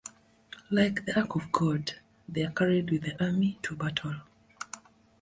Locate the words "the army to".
3.03-3.75